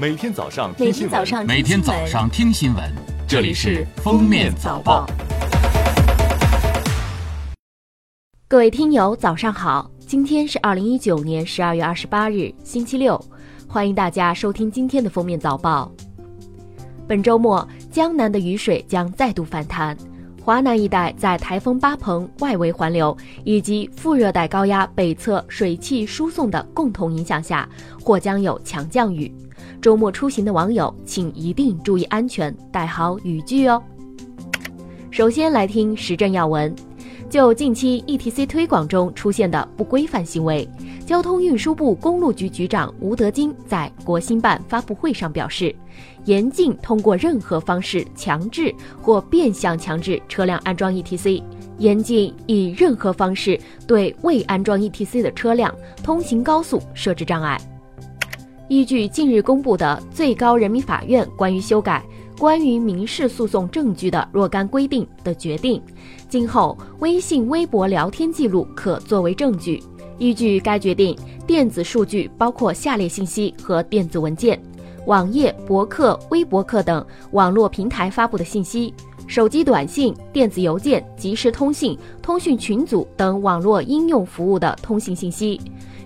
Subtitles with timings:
[0.00, 2.82] 每天早上每听新闻，天早上每天早上听新闻，
[3.28, 5.06] 这里是《封面早报》。
[8.48, 9.90] 各位听友，早上好！
[10.06, 13.22] 今天是二零一九年十二月二十八日，星期六，
[13.68, 15.92] 欢迎大家收听今天的封面早报。
[17.06, 19.94] 本周末，江南的雨水将再度反弹，
[20.42, 23.14] 华南一带在台风巴蓬外围环流
[23.44, 27.68] 以及副热带高压北侧水汽输送的共同影响下，
[28.02, 29.30] 或将有强降雨。
[29.80, 33.82] 周末出行的网友，请一定注意安全，带好雨具哦。
[35.10, 36.74] 首先来听时政要闻。
[37.28, 40.68] 就近期 ETC 推广中出现的不规范行为，
[41.06, 45.72] 交通运输部公路局局长吴德金在国新办发布会上表示，
[46.24, 51.40] 严禁通过任何方式强制或变相强制车辆安装 ETC，
[51.78, 55.72] 严禁以任何方式对未安装 ETC 的车辆
[56.02, 57.56] 通行高速设置障碍。
[58.70, 62.04] 依据近日公布的最高人民法院关于修改。
[62.38, 65.82] 关于民事诉讼证据的若干规定的决定，
[66.28, 69.82] 今后微信、微博聊天记录可作为证据。
[70.18, 74.62] 依据该决定，电子数据包括下列信息和电子文件：
[75.04, 78.94] 网页、博客、微博客等网络平台发布的信息；
[79.26, 85.60] 手机短信、电子邮件、即时通信、通讯群组等网络应用服务的通信信息。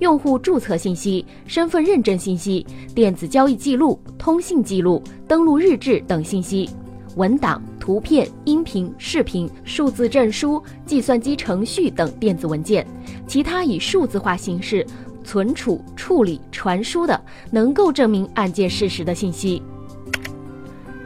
[0.00, 6.68] 用户注册信息、身份认证信息、电子交易记录、通信记录、登录日志等信息、
[7.16, 12.86] 文档、图片、音频、视频、数字证书、计算机程序等电子文件，
[13.26, 14.86] 其他以数字化形式
[15.24, 19.62] 存储、处理、传输的，能够证明案件事实的信息。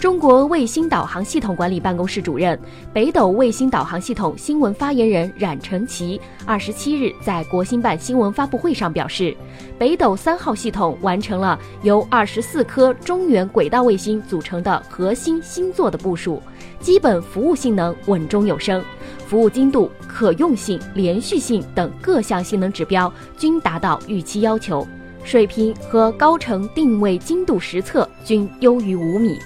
[0.03, 2.59] 中国卫星导航系统管理办公室主任、
[2.93, 9.33] 北斗卫星导航系统新闻发言人冉成奇二十七日在国新办新闻发布会上表示，
[9.79, 16.43] 北斗三号系统完成了由二十四颗中原轨道卫星组成的核心星座的部署，
[16.81, 18.83] 基本服务性能稳中有升，
[19.29, 24.85] 服务精度、可用性、连续性等各项性能指标均达到预期要求，
[25.23, 29.39] 水平和高程定位精度实测均优于五米。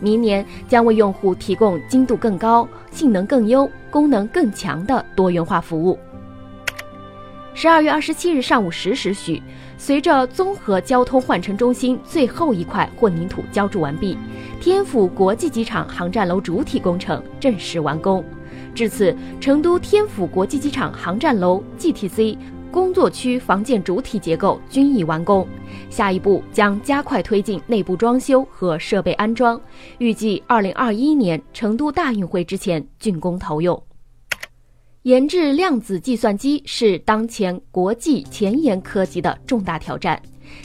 [0.00, 5.98] 明年将为用户提供精度更高、性能更优、功能更强的多元化服务。
[7.56, 9.40] 十二月二十七日上午十时许，
[9.78, 14.18] 随着综合交通换乘中心最后一块混凝土浇筑完毕，
[14.60, 18.24] 天府国际机场航站楼主体工程正式完工。
[18.74, 22.36] 至此，成都天府国际机场航站楼 GTC。
[22.74, 25.46] 工作区房建主体结构均已完工，
[25.88, 29.60] 下一步将加快推进内部装修和设备安装，
[29.98, 33.80] 预计二零二一年成都大运会之前竣工投用。
[35.02, 40.20] 研制量子计算机是当前国际前沿科技的重大挑战。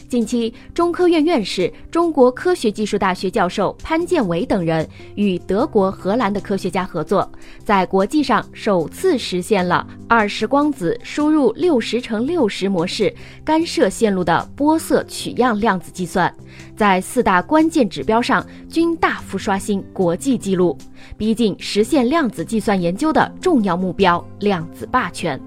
[0.07, 7.31] 近期，中科院院士、中国科学技术大学教授潘建伟等人与德国、荷兰的科学家合作，
[7.63, 13.13] 在国际上首次实现了二十光子输入六十乘六十模式
[13.43, 16.33] 干涉线路的波色取样量子计算，
[16.75, 20.77] 在四大关键指标上均大幅刷新国际纪录，
[21.17, 25.39] 逼近实现量子计算研究的重要目标——量子霸权。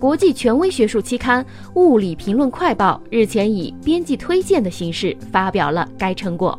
[0.00, 1.44] 国际权威学术期刊
[1.74, 6.58] 《物理评论快报》日前以编辑推荐的形式发表了该成果。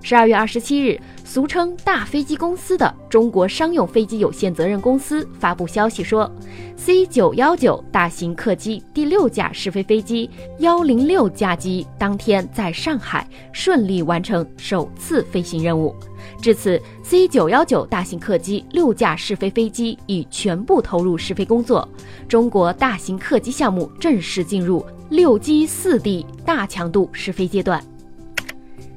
[0.00, 0.98] 十二月二十七日。
[1.30, 6.28] 俗称“大飞机公司”的中国商用飞机有限责任公司发布消息说
[6.74, 10.30] ，C 九幺九大型客机第六架试飞飞机
[10.60, 15.94] 幺零六架机当天在上海顺利完成首次飞行任务。
[16.40, 21.86] 至此，C 九幺九大型客机六架试飞飞机已全部投入试飞工作，
[22.26, 27.84] 中国大型客机项目正式进入六机四 D 大强度试飞阶段。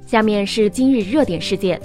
[0.06, 1.82] 下面是今日热点事件。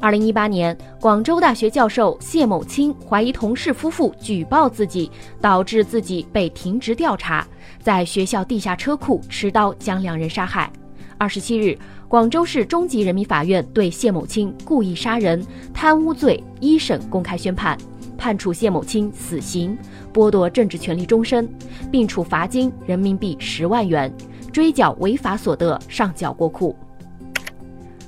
[0.00, 5.10] 二零一八年，广州大学教授谢某清怀疑同事夫妇举报自己，
[5.42, 7.46] 导致自己被停职调查，
[7.82, 10.72] 在学校地下车库持刀将两人杀害。
[11.18, 11.78] 二十七日，
[12.08, 17.76] 广州市中级人民法院对谢某清故意杀人、贪污罪一审公开宣判，
[18.16, 19.76] 判处谢某清死刑，
[20.14, 21.46] 剥夺政治权利终身，
[21.90, 24.10] 并处罚金人民币十万元，
[24.50, 26.74] 追缴违法所得上缴国库。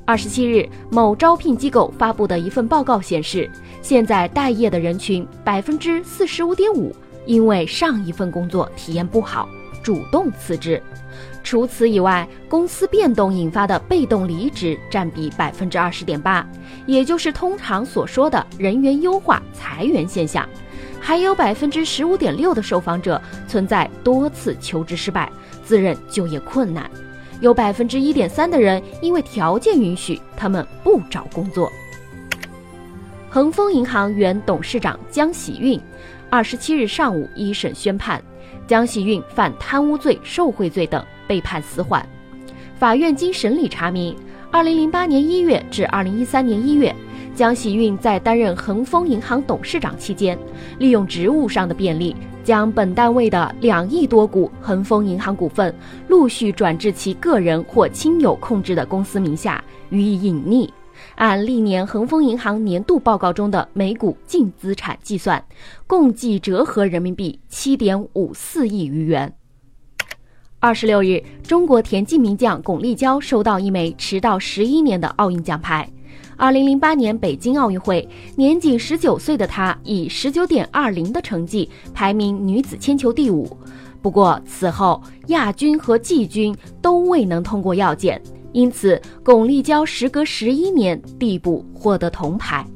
[0.05, 3.49] 二十七日，某招聘机构发布的一份报告显示，
[3.81, 6.95] 现在待业的人群百分之四十五点五
[7.25, 9.49] 因为上一份工作体验不好，
[9.83, 10.83] 主动辞职。
[11.45, 16.47] 除此以外，公司变动引发的被动离职占比百分之二十点八，
[16.87, 20.49] 也就是通常所说的人员优化裁员现象。
[21.01, 25.31] 还有百分之十五点六的受访者存在多次求职失败，
[25.65, 26.91] 自认就业困难。
[27.43, 31.71] 有百分之一点三的人因为条件允许，他们不找工作。
[33.29, 35.79] 恒丰银行原董事长江喜运，
[36.31, 38.23] 二十七日上午一审宣判，
[38.69, 42.09] 江喜运犯贪污罪、受贿罪等，被判死缓。
[42.79, 44.17] 法院经审理查明，
[44.53, 46.95] 二零零八年一月至二零一三年一月。
[47.35, 50.39] 江喜运在担任恒丰银行董事长期间，
[50.79, 55.75] 利用职务上的便利，将本单位的两亿多股恒丰银行股份
[56.09, 60.69] 陆续转至其个人或亲友控制的公司名下，予以隐匿。
[61.17, 65.43] 按历年恒丰银行年度报告中的每股净资产计算，
[65.87, 69.33] 共计折合人民币七点五四亿余元。
[70.61, 75.91] 二十六日，中国田径名将巩立姣收到一枚迟到十一年的奥运奖牌。
[76.37, 83.57] 二零零八年北京奥运会，年仅十九岁的她以十九点二零的成绩排名女子铅球第五。
[84.01, 88.21] 不过此后亚军和季军都未能通过药检，
[88.53, 92.67] 因此巩立姣时隔十一年递补获得铜牌。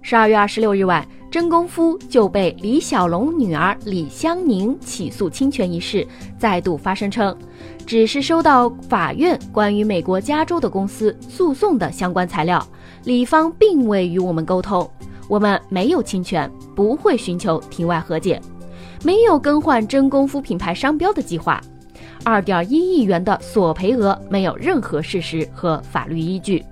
[0.00, 6.06] 十二月二十六日晚，真功夫就被李小龙女儿李香凝起诉侵权一事
[6.38, 7.36] 再度发声称。
[7.84, 12.66] 只是收到法院关于美国加州的公司诉讼的相关材料，
[13.04, 14.90] 李方并未与我们沟通，
[15.28, 18.40] 我们没有侵权，不会寻求庭外和解，
[19.02, 21.62] 没有更换真功夫品牌商标的计划，
[22.24, 26.62] 二点一亿元的索赔额没有任何事实和法律依据。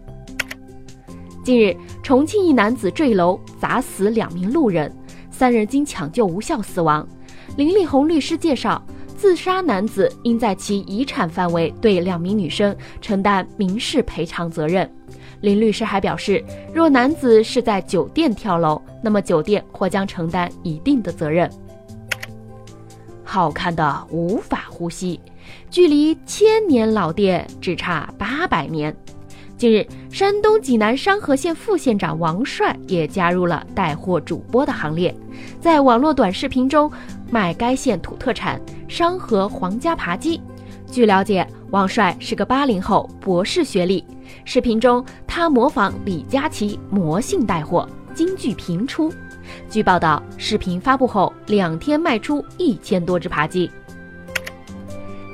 [1.42, 1.74] 近日，
[2.06, 4.96] 重庆一男子坠楼砸死两名路人，
[5.28, 7.04] 三人经抢救无效死亡。
[7.56, 8.80] 林立红律师介绍。
[9.16, 14.88] 自杀男子应在其遗产范围对两名女生承担民事赔偿责任。
[15.40, 21.50] 林律师还表示，若男子是在酒店跳楼，那么酒店或将承担一定的责任。
[23.24, 25.18] 好看的无法呼吸，
[25.70, 28.94] 距离千年老店只差八百年。
[29.56, 35.14] 近日，山东济南商河县副县长王帅也加入了带货主播的行列，
[35.58, 36.92] 在网络短视频中
[37.30, 40.38] 卖该县土特产商河皇家扒鸡。
[40.90, 44.04] 据了解，王帅是个八零后，博士学历。
[44.44, 49.10] 视频中，他模仿李佳琦魔性带货，金句频出。
[49.70, 53.70] 据报道，视频发布后两天卖出一千多只扒鸡。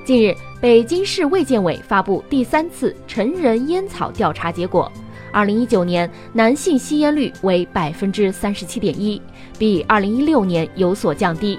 [0.06, 0.32] 近日。
[0.62, 4.90] 北京市卫健委发布第三次成人烟草调查结果，
[5.32, 9.20] 二零一九年男性吸烟率为百分之三十七点一，
[9.58, 11.58] 比二零一六年有所降低；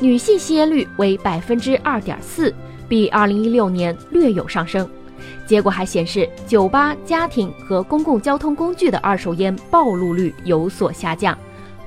[0.00, 2.54] 女性吸烟率为百分之二点四，
[2.88, 4.88] 比二零一六年略有上升。
[5.44, 11.36] 结果还显示，酒吧、家庭和公共交通工具的二手烟暴露率有所下降，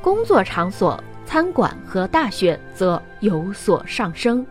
[0.01, 4.45] 工作场所、餐馆和大学则有所上升。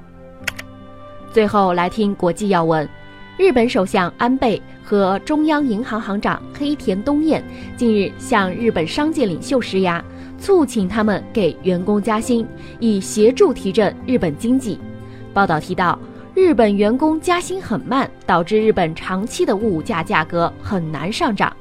[1.30, 2.88] 最后来听国际要闻，
[3.36, 7.42] 日本首相安倍和中央银行行长黑田东彦
[7.76, 10.02] 近日向日本商界领袖施压，
[10.38, 12.46] 促请他们给员工加薪，
[12.80, 14.78] 以协助提振日本经济。
[15.34, 15.98] 报道提到，
[16.34, 21.54] 日本员工加薪很慢，导致日本长期的物价价格很难上涨。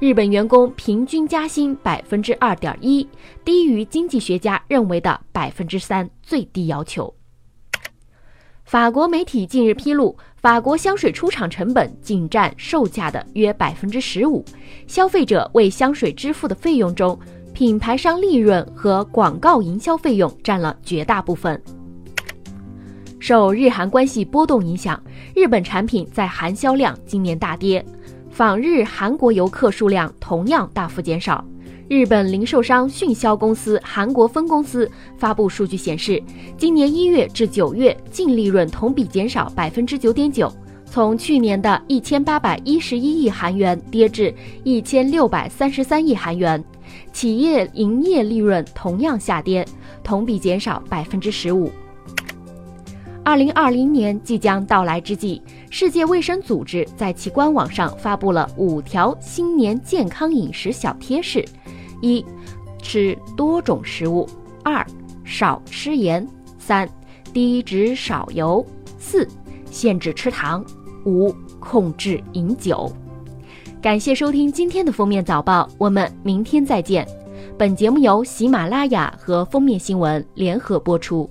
[0.00, 3.06] 日本员工平均加薪百分之二点一，
[3.44, 7.14] 低于经济学家认为的百分之三最低要求。
[8.72, 14.42] 法国媒体近日披露，法国香水出厂成本仅占售价的约百分之十五，
[14.86, 17.20] 消费者为香水支付的费用中，
[17.52, 21.62] 品牌商利润和广告营销费用占了绝大部分。
[23.20, 24.98] 受日韩关系波动影响，
[25.36, 27.84] 日本产品在韩销量今年大跌，
[28.30, 31.44] 访日韩国游客数量同样大幅减少。
[31.88, 36.22] 日本零售商迅销公司韩国分公司发布数据显示，
[36.56, 40.50] 今年一月至九月净利润同比减少百分之九点九，
[40.86, 44.32] 从去年的一千八百一十一亿韩元跌至
[44.64, 46.62] 一千六百三十三亿韩元。
[47.12, 49.66] 企业营业利润同样下跌，
[50.02, 51.70] 同比减少百分之十五。
[53.24, 61.44] 二零二零年即将到来之际，世界卫生组织在其官网上发布了五条新年健康饮食小贴士。
[62.02, 62.22] 一，
[62.82, 64.28] 吃多种食物；
[64.62, 64.86] 二，
[65.24, 66.22] 少吃盐；
[66.58, 66.86] 三，
[67.32, 68.62] 低脂少油；
[68.98, 69.26] 四，
[69.70, 70.62] 限制吃糖；
[71.06, 72.92] 五，控制饮酒。
[73.80, 77.06] 感谢收听今天的封面早报，我们明天再见。
[77.58, 81.28] 本节目由喜马拉雅和封面新闻联合播出。